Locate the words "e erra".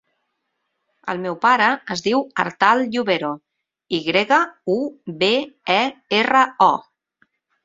5.77-6.43